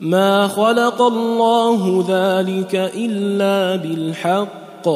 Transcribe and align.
ما 0.00 0.48
خلق 0.48 1.02
الله 1.02 2.04
ذلك 2.08 2.92
الا 2.96 3.76
بالحق 3.76 4.88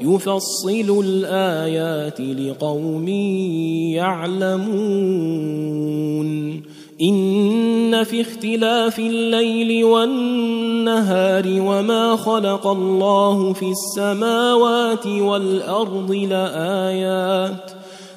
يفصل 0.00 1.02
الايات 1.04 2.20
لقوم 2.20 3.08
يعلمون 3.98 5.14
ان 7.02 8.04
في 8.04 8.20
اختلاف 8.20 8.98
الليل 8.98 9.84
والنهار 9.84 11.44
وما 11.46 12.16
خلق 12.16 12.66
الله 12.66 13.52
في 13.52 13.70
السماوات 13.70 15.06
والارض 15.06 16.10
لايات 16.12 17.70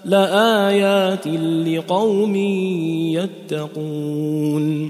لايات 0.05 1.27
لقوم 1.67 2.35
يتقون 3.15 4.89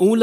أولئك 0.00 0.18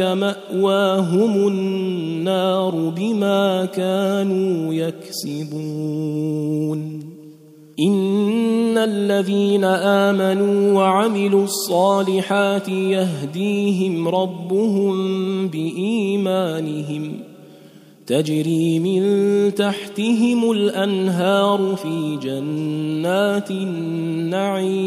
مأواهم 0.00 1.48
النار 1.48 2.92
بما 2.96 3.64
كانوا 3.64 4.74
يكسبون. 4.74 6.76
إن 7.80 8.78
الذين 8.78 9.64
آمنوا 9.64 10.72
وعملوا 10.72 11.44
الصالحات 11.44 12.68
يهديهم 12.68 14.08
ربهم 14.08 15.48
بإيمانهم. 15.48 17.12
تجري 18.06 18.78
من 18.78 19.54
تحتهم 19.54 20.50
الأنهار 20.50 21.76
في 21.76 22.18
جنات 22.22 23.50
النعيم. 23.50 24.86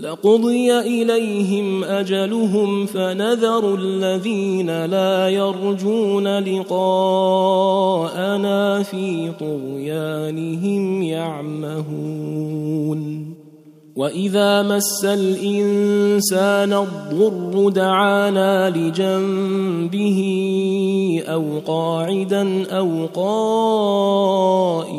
لقضي 0.00 0.78
إليهم 0.78 1.84
أجلهم 1.84 2.86
فنذر 2.86 3.74
الذين 3.74 4.84
لا 4.84 5.28
يرجون 5.28 6.38
لقاءنا 6.38 7.62
في 8.82 9.32
طغيانهم 9.40 11.02
يعمهون. 11.02 12.58
وإذا 13.96 14.62
مس 14.62 15.04
الإنسان 15.04 16.72
الضر 16.72 17.68
دعانا 17.68 18.70
لجنبه 18.70 20.20
أو 21.26 21.44
قاعدا 21.66 22.66
أو 22.70 23.06
قائما 24.74 24.98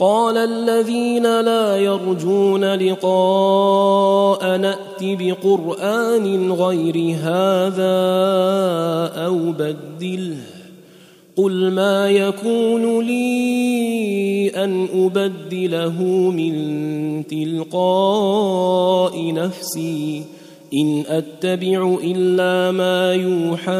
قال 0.00 0.36
الذين 0.36 1.40
لا 1.40 1.76
يرجون 1.76 2.74
لقاء 2.74 4.56
نأت 4.56 5.02
بقرآن 5.02 6.52
غير 6.52 7.16
هذا 7.22 8.00
أو 9.26 9.36
بدله. 9.36 10.36
قل 11.36 11.70
ما 11.70 12.10
يكون 12.10 13.06
لي 13.06 14.48
أن 14.48 14.88
أبدله 14.94 16.02
من 16.30 17.26
تلقاء 17.26 19.32
نفسي. 19.32 20.24
إن 20.74 21.04
أتبع 21.06 21.98
إلا 22.04 22.70
ما 22.70 23.14
يوحى 23.14 23.72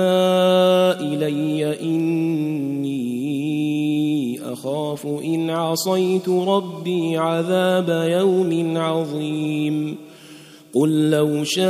إلي 1.00 1.80
إني 1.82 2.90
أخاف 4.52 5.06
إن 5.06 5.50
عصيت 5.50 6.28
ربي 6.28 7.18
عذاب 7.18 7.88
يوم 8.10 8.76
عظيم. 8.76 9.96
قل 10.74 11.10
لو 11.10 11.44
شاء 11.44 11.66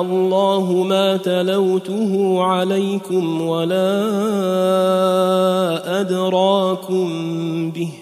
الله 0.00 0.84
ما 0.88 1.16
تلوته 1.16 2.42
عليكم 2.42 3.40
ولا 3.40 4.00
أدراكم 6.00 7.10
به 7.70 8.01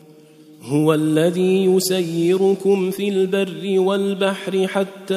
هو 0.71 0.93
الذي 0.93 1.65
يسيركم 1.65 2.91
في 2.91 3.09
البر 3.09 3.79
والبحر 3.79 4.67
حتى 4.67 5.15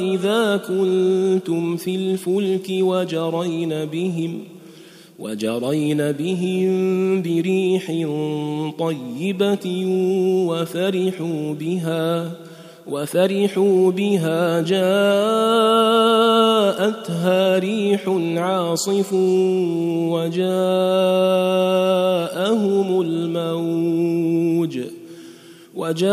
إذا 0.00 0.56
كنتم 0.68 1.76
في 1.76 1.94
الفلك 1.96 2.66
وجرين 2.70 3.84
بهم 3.84 4.38
وجرين 5.18 6.12
بهم 6.12 7.22
بريح 7.22 7.86
طيبة 8.78 9.86
وفرحوا 10.48 11.54
بها. 11.54 12.30
وفرحوا 12.90 13.90
بها 13.90 14.60
جاءتها 14.60 14.78
ريح 17.58 18.08
عاصف 18.36 19.12
وجاءهم 20.12 20.50
الموج 23.00 24.78
وجاءهم 25.74 26.12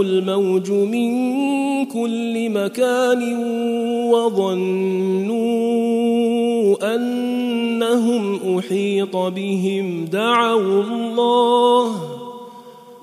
الموج 0.00 0.70
من 0.70 1.30
كل 1.86 2.50
مكان 2.50 3.34
وظنوا 4.12 5.50
أنهم 6.94 8.58
أحيط 8.58 9.16
بهم. 9.16 10.04
دعوا 10.04 10.82
الله 10.82 12.19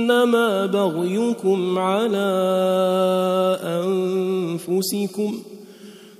إنما 0.00 0.66
بغيكم 0.66 1.78
على 1.78 2.30
أنفسكم 3.62 5.34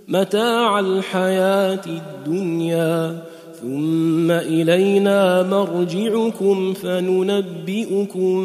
متاع 0.08 0.80
الحياة 0.80 1.80
الدنيا 1.86 3.22
ثم 3.62 4.30
إلينا 4.30 5.42
مرجعكم 5.42 6.72
فننبئكم 6.72 8.40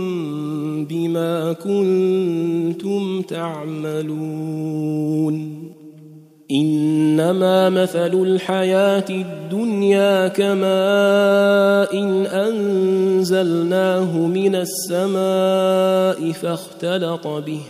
بما 0.86 1.54
كنتم 1.54 3.22
تعملون. 3.22 4.06
إنما 6.52 7.70
مثل 7.70 8.14
الحياة 8.14 9.06
الدنيا 9.10 10.28
كماء 10.28 11.94
إن 11.94 12.26
أنزلناه 12.26 14.18
من 14.18 14.56
السماء 14.56 16.32
فاختلط 16.32 17.28
به 17.28 17.62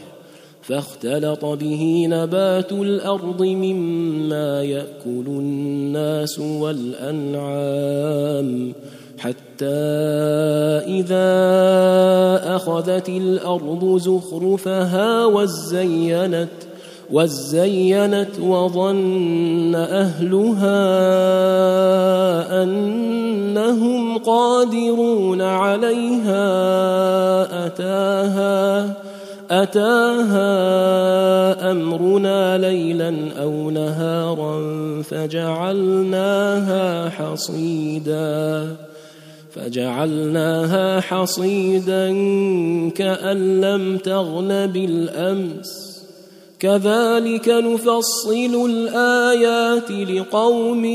فاختلط 0.61 1.45
به 1.45 2.05
نبات 2.09 2.71
الأرض 2.71 3.41
مما 3.41 4.63
يأكل 4.63 5.25
الناس 5.27 6.39
والأنعام 6.39 7.95
حتى 9.17 9.65
إذا 10.87 11.25
أخذت 12.55 13.09
الأرض 13.09 13.97
زخرفها 13.97 15.25
وزينت 15.25 16.64
وزينت 17.11 18.39
وظن 18.39 19.75
اهلها 19.75 20.83
انهم 22.63 24.17
قادرون 24.17 25.41
عليها 25.41 26.45
اتاها 27.65 28.93
اتاها 29.51 30.51
امرنا 31.71 32.57
ليلا 32.57 33.15
أو 33.41 33.69
نهارا 33.69 34.61
فجعلناها 35.01 37.09
حصيدا 37.09 38.67
فجعلناها 39.51 40.99
حصيدا 40.99 42.07
كان 42.89 43.61
لم 43.61 43.97
تغن 43.97 44.67
بالامس 44.67 45.84
كذلك 46.65 47.47
نفصل 47.49 48.65
الآيات 48.69 49.91
لقوم 49.91 50.85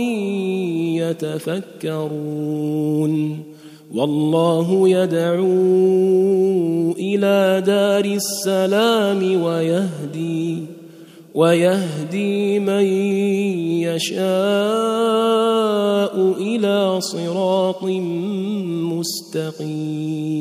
يتفكرون. 1.87 3.43
والله 3.95 4.89
يدعو 4.89 5.47
إلى 6.99 7.63
دار 7.67 8.05
السلام 8.05 9.43
ويهدي 9.43 10.63
ويهدي 11.35 12.59
من 12.59 12.85
يشاء 13.87 14.21
إلى 16.39 17.01
صراط 17.01 17.85
مستقيم. 18.91 20.41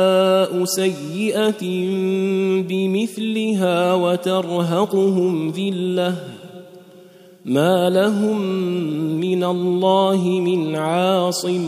سيئة 0.65 1.63
بمثلها 2.61 3.93
وترهقهم 3.93 5.49
ذلة 5.49 6.15
ما 7.45 7.89
لهم 7.89 8.41
من 9.19 9.43
الله 9.43 10.27
من 10.27 10.75
عاصم 10.75 11.63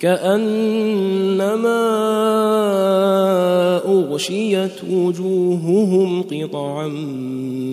كأنما 0.00 1.82
أغشيت 3.86 4.84
وجوههم 4.90 6.22
قطعا 6.22 6.88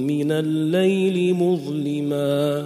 من 0.06 0.32
الليل 0.32 1.34
مظلما 1.34 2.66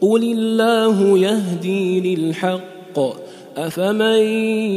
قل 0.00 0.22
الله 0.22 1.18
يهدي 1.18 2.16
للحق 2.16 2.98
افمن 3.56 4.22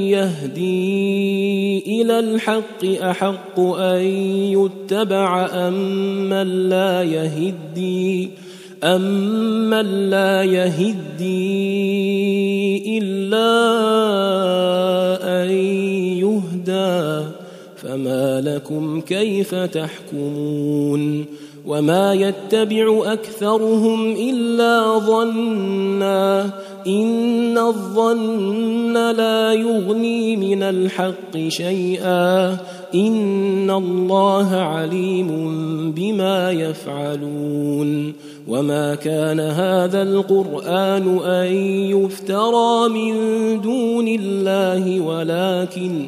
يهدي 0.10 1.80
إلى 2.02 2.20
الحق 2.20 2.86
احق 2.86 3.60
ان 3.60 4.02
يتبع 4.58 5.46
امن 5.46 6.32
أم 6.32 6.70
لا 6.70 7.04
يهدي 7.04 8.30
امن 8.84 9.86
أم 9.86 10.10
لا 10.10 10.44
يهدي 10.44 11.38
الا 12.98 13.52
ان 15.44 15.50
يهدى 16.18 17.28
فما 17.78 18.42
لكم 18.42 19.02
كيف 19.02 19.56
تحكمون 19.56 21.26
وما 21.66 22.14
يتبع 22.14 23.14
اكثرهم 23.14 24.12
الا 24.12 25.00
ظنا 25.00 26.50
ان 26.88 27.58
الظن 27.58 28.94
لا 29.12 29.54
يغني 29.54 30.38
من 30.38 30.64
الحق 30.64 31.38
شيئا 31.48 32.58
ان 32.96 33.70
الله 33.70 34.56
عليم 34.56 35.32
بما 35.92 36.52
يفعلون 36.52 38.14
وما 38.48 38.96
كان 38.96 39.40
هذا 39.40 40.02
القران 40.02 41.20
ان 41.20 41.54
يفترى 41.96 42.90
من 42.90 43.14
دون 43.62 44.08
الله 44.08 45.00
ولكن 45.00 46.08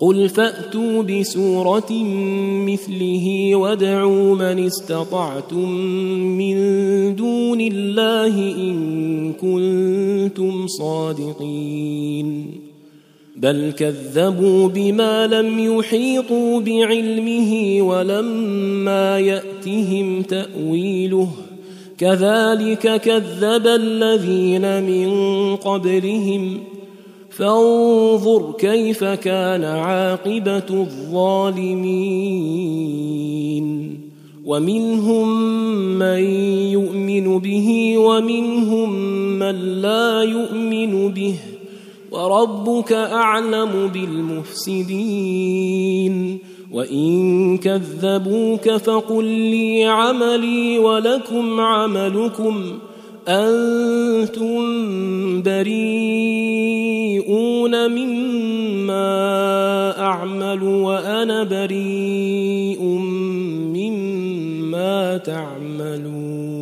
قل 0.00 0.28
فأتوا 0.28 1.02
بسورة 1.02 1.92
مثله 2.64 3.56
وادعوا 3.56 4.34
من 4.34 4.66
استطعتم 4.66 5.70
من 6.38 6.56
دون 7.16 7.60
الله 7.60 8.34
إن 8.56 9.32
كنتم 9.32 10.66
صادقين. 10.66 12.60
بل 13.36 13.72
كذبوا 13.78 14.68
بما 14.68 15.26
لم 15.26 15.78
يحيطوا 15.78 16.60
بعلمه 16.60 17.82
ولما 17.82 19.18
يأتهم 19.18 20.22
تأويله. 20.22 21.28
كذلك 21.98 23.00
كذب 23.00 23.66
الذين 23.66 24.82
من 24.82 25.10
قبلهم 25.56 26.58
فانظر 27.30 28.52
كيف 28.58 29.04
كان 29.04 29.64
عاقبة 29.64 30.70
الظالمين. 30.70 32.30
ومنهم 34.46 35.42
من 35.98 36.24
يؤمن 36.72 37.38
به 37.38 37.98
ومنهم 37.98 38.92
من 39.38 39.82
لا 39.82 40.22
يؤمن 40.22 41.08
به. 41.08 41.34
وربك 42.10 42.92
أعلم 42.92 43.90
بالمفسدين. 43.94 46.38
وإن 46.72 47.58
كذبوك 47.58 48.70
فقل 48.70 49.24
لي 49.24 49.84
عملي 49.84 50.78
ولكم 50.78 51.60
عملكم. 51.60 52.78
أنتم 53.28 54.62
بريئون 55.42 56.50
مما 57.90 59.10
أعمل 59.98 60.62
وأنا 60.62 61.44
بريء 61.44 62.82
مما 63.74 65.16
تعملون 65.16 66.60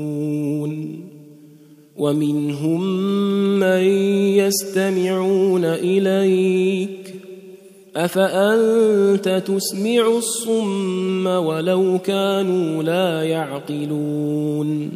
ومنهم 1.97 2.81
من 3.59 3.83
يستمعون 4.39 5.65
إليك 5.65 7.15
أفأنت 7.97 9.43
تسمع 9.47 10.07
الصم 10.19 11.27
ولو 11.27 11.99
كانوا 11.99 12.83
لا 12.83 13.23
يعقلون 13.23 14.91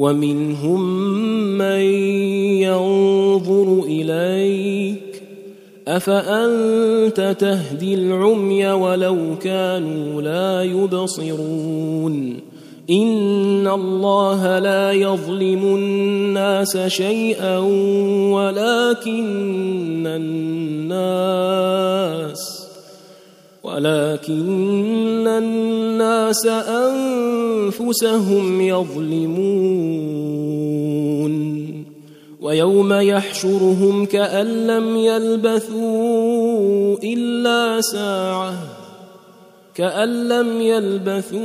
ومنهم 0.00 0.80
من 1.58 1.80
ينظر 2.64 3.82
إليك 3.86 5.22
أفأنت 5.88 7.36
تهدي 7.40 7.94
العمي 7.94 8.66
ولو 8.68 9.18
كانوا 9.42 10.22
لا 10.22 10.62
يبصرون 10.62 12.36
إن 12.90 13.68
الله 13.68 14.58
لا 14.58 14.92
يظلم 14.92 15.64
الناس 15.64 16.76
شيئا 16.76 17.58
ولكن 18.32 20.06
الناس 20.86 21.60
ولكن 23.62 25.26
الناس 25.26 26.46
أنفسهم 27.70 28.60
يظلمون 28.60 29.40
ويوم 32.40 32.92
يحشرهم 32.92 34.06
كأن 34.06 34.66
لم 34.66 34.96
يلبثوا 34.96 36.96
إلا 37.04 37.80
ساعة 37.80 38.54
كأن 39.74 40.28
لم 40.28 40.60
يلبثوا 40.60 41.40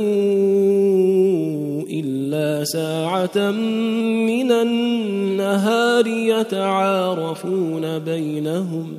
إلا 1.90 2.64
ساعة 2.64 3.50
من 4.26 4.52
النهار 4.52 6.06
يتعارفون 6.06 7.98
بينهم 7.98 8.98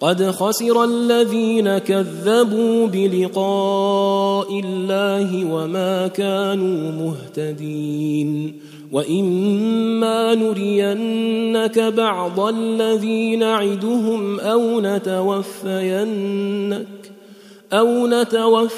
قد 0.00 0.30
خسر 0.30 0.84
الذين 0.84 1.78
كذبوا 1.78 2.86
بلقاء 2.86 4.60
الله 4.64 5.44
وما 5.44 6.08
كانوا 6.08 6.92
مهتدين 6.92 8.54
وإما 8.92 10.34
نرينك 10.34 11.78
بعض 11.78 12.40
الذي 12.40 13.36
نعدهم 13.36 14.40
أو 14.40 14.80
نتوفينك 14.80 16.86
أو 17.72 18.06
نتوفينك 18.06 18.74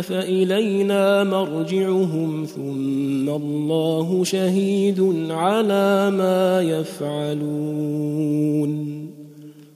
فإلينا 0.00 1.24
مرجعهم 1.24 2.44
ثم 2.44 3.28
الله 3.28 4.24
شهيد 4.24 5.28
على 5.30 6.10
ما 6.10 6.62
يفعلون 6.62 8.14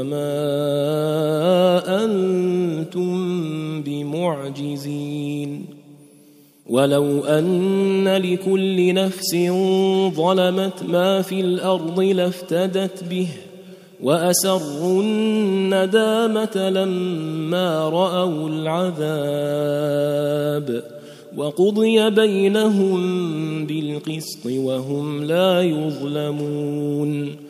وما 0.00 2.04
أنتم 2.04 3.12
بمعجزين 3.82 5.64
ولو 6.66 7.24
أن 7.24 8.08
لكل 8.08 8.94
نفس 8.94 9.36
ظلمت 10.16 10.82
ما 10.88 11.22
في 11.22 11.40
الأرض 11.40 12.00
لافتدت 12.00 13.04
به 13.04 13.28
وأسروا 14.02 15.02
الندامة 15.02 16.70
لما 16.70 17.88
رأوا 17.88 18.48
العذاب 18.48 19.00
وقضي 21.36 22.10
بينهم 22.10 23.00
بالقسط 23.66 24.46
وهم 24.46 25.24
لا 25.24 25.62
يظلمون 25.62 27.49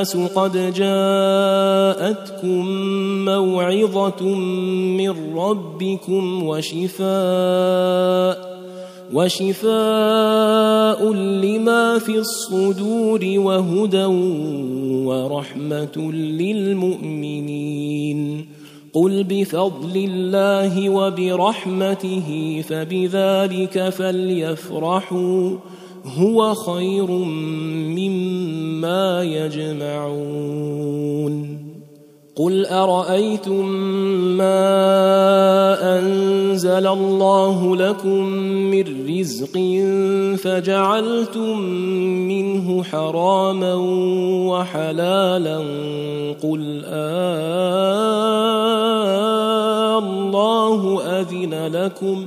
الناس 0.00 0.16
قد 0.16 0.72
جاءتكم 0.72 2.64
موعظة 3.24 4.24
من 4.96 5.36
ربكم 5.36 6.46
وشفاء 6.46 8.50
وشفاء 9.14 11.12
لما 11.12 11.98
في 11.98 12.18
الصدور 12.18 13.20
وهدى 13.24 14.04
ورحمة 15.06 16.12
للمؤمنين. 16.12 18.20
قل 18.92 19.24
بفضل 19.24 19.96
الله 19.96 20.90
وبرحمته 20.90 22.62
فبذلك 22.68 23.88
فليفرحوا. 23.88 25.50
هو 26.06 26.54
خير 26.54 27.10
مما 27.96 29.22
يجمعون. 29.22 30.80
قل 32.36 32.66
أرأيتم 32.66 33.66
ما 34.36 35.98
أنزل 35.98 36.86
الله 36.86 37.76
لكم 37.76 38.24
من 38.72 38.84
رزق 39.18 39.58
فجعلتم 40.42 41.60
منه 42.28 42.82
حراما 42.82 43.74
وحلالا؟ 44.48 45.58
قل 46.42 46.82
آه 46.84 48.40
الله 49.98 51.02
أذن 51.20 51.66
لكم. 51.66 52.26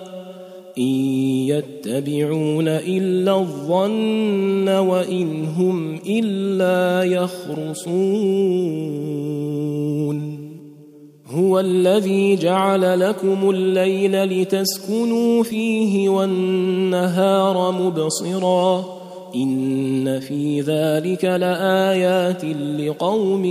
ان 0.81 0.87
يتبعون 1.47 2.67
الا 2.67 3.39
الظن 3.39 4.69
وان 4.69 5.45
هم 5.45 5.95
الا 5.95 7.03
يخرصون 7.03 8.61
هو 11.27 11.59
الذي 11.59 12.35
جعل 12.35 12.99
لكم 12.99 13.49
الليل 13.49 14.23
لتسكنوا 14.23 15.43
فيه 15.43 16.09
والنهار 16.09 17.71
مبصرا 17.71 18.85
ان 19.35 20.19
في 20.19 20.61
ذلك 20.61 21.25
لايات 21.25 22.45
لقوم 22.79 23.45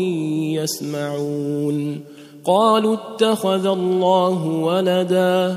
يسمعون 0.55 2.01
قالوا 2.45 2.95
اتخذ 2.95 3.67
الله 3.67 4.47
ولدا 4.47 5.57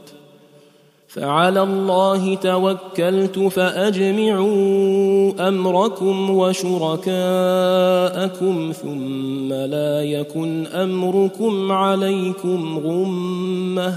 فعلى 1.13 1.63
الله 1.63 2.35
توكلت 2.35 3.39
فأجمعوا 3.39 4.51
أمركم 5.47 6.29
وشركاءكم 6.29 7.11
ثم 8.71 9.53
لا 9.53 10.03
يكن 10.03 10.67
أمركم 10.67 11.71
عليكم 11.71 12.79
غمة 12.85 13.95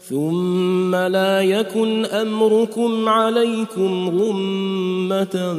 ثم 0.00 0.94
لا 0.94 1.40
يكن 1.40 2.04
أمركم 2.04 3.08
عليكم 3.08 4.08
غمة 4.08 5.56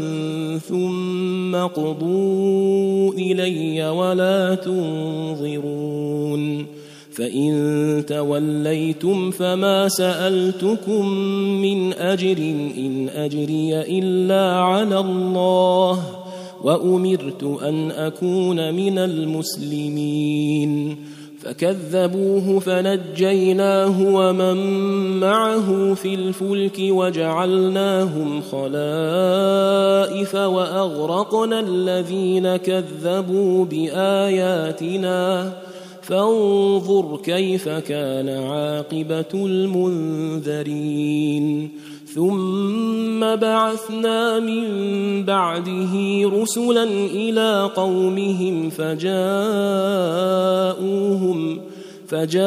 ثم 0.70 1.56
قضوا 1.56 3.14
إلي 3.14 3.90
ولا 3.90 4.56
تنظرون 4.56 5.96
فإن 7.16 8.04
توليتم 8.08 9.32
فما 9.32 9.90
سألتكم 9.90 11.08
من 11.62 11.94
أجر 11.94 12.38
إن 12.78 13.10
أجري 13.10 13.82
إلا 13.82 14.60
على 14.60 15.00
الله 15.00 16.00
وأمرت 16.64 17.44
أن 17.64 17.92
أكون 17.92 18.74
من 18.74 18.98
المسلمين 18.98 20.98
فكذبوه 21.42 22.60
فنجيناه 22.60 24.16
ومن 24.16 24.58
معه 25.20 25.94
في 25.94 26.14
الفلك 26.14 26.78
وجعلناهم 26.80 28.42
خلائف 28.42 30.36
وأغرقنا 30.36 31.60
الذين 31.60 32.56
كذبوا 32.56 33.66
بآياتنا 33.66 35.52
فانظر 36.08 37.18
كيف 37.24 37.70
كان 37.70 38.30
عاقبة 38.30 39.34
المنذرين. 39.34 41.06
ثم 42.16 43.20
بعثنا 43.36 44.40
من 44.40 44.64
بعده 45.26 45.94
رسلا 46.42 46.84
إلى 47.24 47.72
قومهم 47.76 48.70
فجاءوهم 48.70 49.16
فجاءوهم 52.08 52.46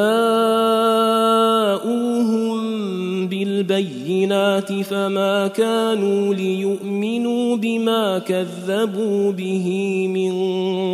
بالبينات 3.28 4.72
فما 4.72 5.46
كانوا 5.46 6.34
ليؤمنوا 6.34 7.56
بما 7.56 8.18
كذبوا 8.18 9.32
به 9.32 9.66
من 10.08 10.32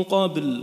قبل. 0.03 0.63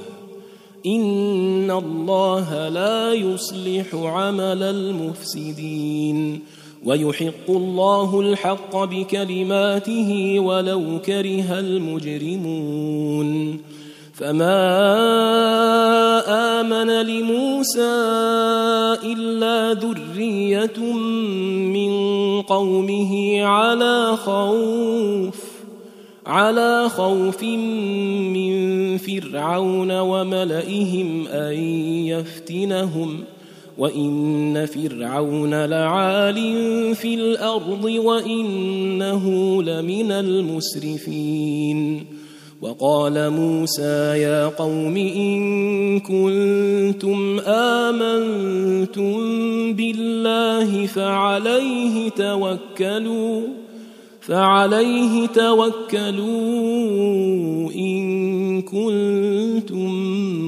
ان 0.85 1.71
الله 1.71 2.69
لا 2.69 3.13
يصلح 3.13 3.95
عمل 3.95 4.63
المفسدين 4.63 6.39
ويحق 6.85 7.49
الله 7.49 8.21
الحق 8.21 8.83
بكلماته 8.83 10.39
ولو 10.39 10.99
كره 11.05 11.59
المجرمون 11.59 13.59
فما 14.13 14.61
امن 16.61 16.87
لموسى 16.87 17.93
الا 19.03 19.73
ذريه 19.73 20.93
من 21.73 21.91
قومه 22.41 23.43
على 23.43 24.17
خوف 24.17 25.50
على 26.25 26.89
خوف 26.89 27.43
من 27.43 28.97
فرعون 28.97 29.99
وملئهم 29.99 31.27
أن 31.27 31.53
يفتنهم 32.05 33.23
وإن 33.77 34.65
فرعون 34.65 35.65
لعال 35.65 36.35
في 36.95 37.13
الأرض 37.13 37.83
وإنه 37.83 39.25
لمن 39.63 40.11
المسرفين. 40.11 41.41
وقال 42.61 43.29
موسى 43.29 44.21
يا 44.21 44.47
قوم 44.47 44.97
إن 44.97 45.99
كنتم 45.99 47.39
آمنتم 47.39 49.13
بالله 49.73 50.85
فعليه 50.85 52.09
توكلوا 52.09 53.41
فعليه 54.21 55.27
توكلوا 55.27 56.21
إن 57.71 58.61
كنتم 58.61 59.89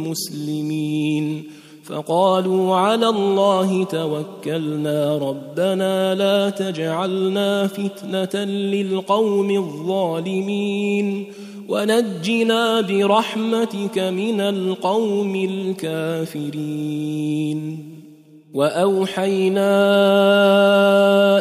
مسلمين. 0.07 1.43
فقالوا 1.83 2.75
على 2.75 3.09
الله 3.09 3.83
توكلنا 3.83 5.17
ربنا 5.17 6.15
لا 6.15 6.49
تجعلنا 6.49 7.67
فتنة 7.67 8.43
للقوم 8.43 9.51
الظالمين. 9.51 11.25
ونجنا 11.69 12.81
برحمتك 12.81 13.99
من 13.99 14.41
القوم 14.41 15.35
الكافرين. 15.35 17.92
وأوحينا 18.53 19.73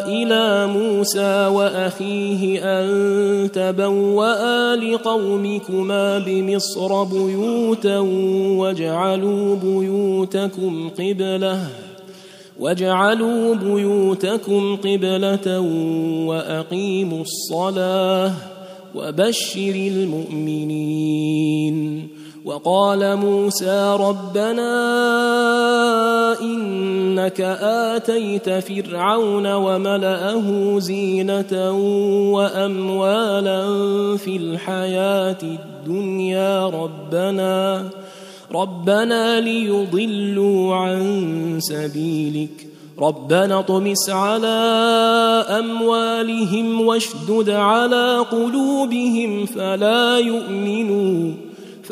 إلى 0.07 0.67
موسى 0.67 1.47
وأخيه 1.47 2.59
أن 2.63 3.51
تبوأ 3.51 4.75
لقومكما 4.75 6.19
بمصر 6.19 7.03
بيوتا 7.03 7.99
واجعلوا 8.57 9.55
بيوتكم 9.55 10.89
قبلة 10.89 11.67
واجعلوا 12.59 13.55
بيوتكم 13.55 14.75
قبلة 14.75 15.59
وأقيموا 16.27 17.21
الصلاة 17.21 18.33
وبشر 18.95 19.75
المؤمنين. 19.75 21.23
وقال 22.45 23.15
موسى 23.15 23.97
ربنا 23.99 24.71
إنك 26.41 27.41
آتيت 27.61 28.49
فرعون 28.49 29.53
وملأه 29.53 30.79
زينة 30.79 31.71
وأموالا 32.31 33.67
في 34.17 34.35
الحياة 34.37 35.37
الدنيا 35.43 36.67
ربنا 36.67 37.89
ربنا 38.51 39.39
ليضلوا 39.39 40.75
عن 40.75 41.59
سبيلك 41.59 42.67
ربنا 42.99 43.59
اطمس 43.59 44.09
على 44.09 44.47
أموالهم 45.49 46.81
واشدد 46.81 47.49
على 47.49 48.25
قلوبهم 48.31 49.45
فلا 49.45 50.17
يؤمنوا. 50.17 51.52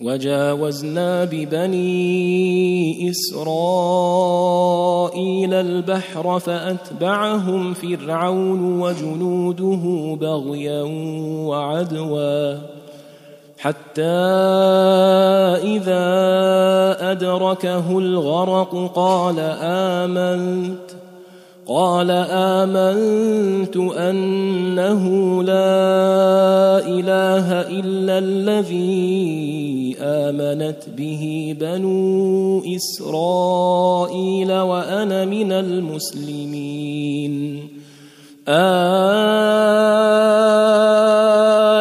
وجاوزنا 0.00 1.24
ببني 1.24 3.10
إسرائيل 3.10 3.54
البحر 5.54 6.38
فأتبعهم 6.38 7.74
فرعون 7.74 8.80
وجنوده 8.80 10.16
بغيا 10.20 10.82
وعدوا. 11.46 12.58
حتى 13.58 14.02
إذا 15.62 16.06
أدركه 17.10 17.98
الغرق 17.98 18.92
قال 18.94 19.36
آمنت. 19.62 20.99
قال 21.70 22.10
امنت 22.10 23.76
انه 23.76 25.04
لا 25.42 26.82
اله 26.82 27.46
الا 27.78 28.18
الذي 28.18 29.96
امنت 30.00 30.82
به 30.98 31.56
بنو 31.60 32.62
اسرائيل 32.74 34.52
وأنا 34.52 35.24
من 35.24 35.52
المسلمين. 35.52 37.34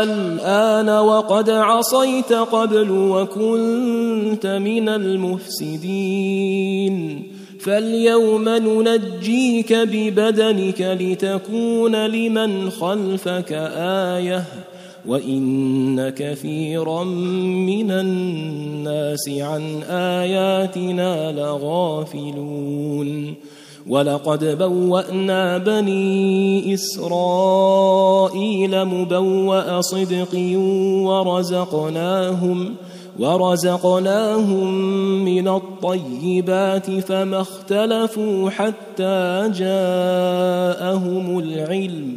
الان 0.05 0.89
وقد 0.89 1.49
عصيت 1.49 2.33
قبل 2.33 2.91
وكنت 2.91 4.45
من 4.45 4.89
المفسدين. 4.89 6.19
فاليوم 7.59 8.49
ننجيك 8.49 9.73
ببدنك 9.73 10.81
لتكون 10.81 12.05
لمن 12.05 12.69
خلفك 12.69 13.51
آية 13.77 14.43
وإن 15.07 16.09
كثيرا 16.09 17.03
من 17.03 17.91
الناس 17.91 19.29
عن 19.29 19.83
آياتنا 19.89 21.31
لغافلون 21.31 22.69
ولقد 23.87 24.57
بوأنا 24.57 25.57
بني 25.57 26.73
إسرائيل 26.73 28.05
مبوأ 28.85 29.81
صدق 29.81 30.35
ورزقناهم 31.03 32.75
ورزقناهم 33.19 34.73
من 35.25 35.47
الطيبات 35.47 36.91
فما 36.91 37.41
اختلفوا 37.41 38.49
حتى 38.49 39.51
جاءهم 39.55 41.39
العلم. 41.39 42.15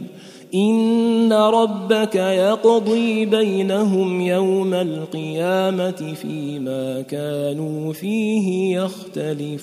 إن 0.54 1.32
ربك 1.32 2.14
يقضي 2.14 3.26
بينهم 3.26 4.20
يوم 4.20 4.74
القيامة 4.74 6.14
فيما 6.22 7.00
كانوا 7.00 7.92
فيه 7.92 8.78
يختلفون. 8.78 9.62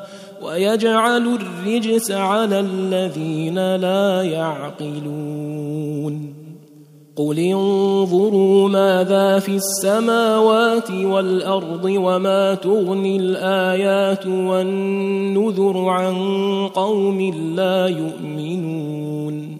ويجعل 0.43 1.27
الرجس 1.27 2.11
على 2.11 2.59
الذين 2.59 3.75
لا 3.75 4.23
يعقلون. 4.23 5.61
قل 7.15 7.39
انظروا 7.39 8.69
ماذا 8.69 9.39
في 9.39 9.55
السماوات 9.55 10.91
والأرض 10.91 11.85
وما 11.85 12.55
تغني 12.55 13.17
الآيات 13.17 14.27
والنذر 14.27 15.89
عن 15.89 16.15
قوم 16.67 17.21
لا 17.55 17.87
يؤمنون. 17.87 19.57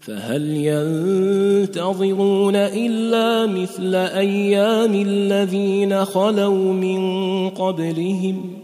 فهل 0.00 0.56
ينتظرون 0.56 2.56
إلا 2.56 3.46
مثل 3.46 3.94
أيام 3.94 4.94
الذين 4.94 6.04
خلوا 6.04 6.72
من 6.72 7.00
قبلهم؟ 7.50 8.63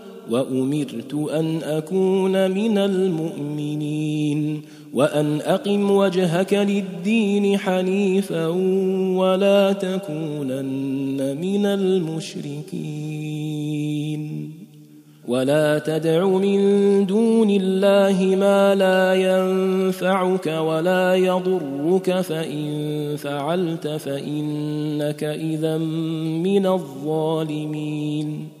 وأمرت 0.29 1.13
أن 1.13 1.63
أكون 1.63 2.51
من 2.51 2.77
المؤمنين 2.77 4.61
وأن 4.93 5.41
أقم 5.41 5.91
وجهك 5.91 6.53
للدين 6.53 7.57
حنيفا 7.57 8.47
ولا 9.17 9.71
تكونن 9.73 11.37
من 11.41 11.65
المشركين. 11.65 13.11
ولا 15.27 15.79
تدع 15.79 16.27
من 16.27 17.05
دون 17.05 17.49
الله 17.49 18.35
ما 18.35 18.75
لا 18.75 19.13
ينفعك 19.13 20.47
ولا 20.47 21.15
يضرك 21.15 22.21
فإن 22.21 23.15
فعلت 23.17 23.87
فإنك 23.87 25.23
اذا 25.23 25.77
من 26.43 26.65
الظالمين. 26.65 28.60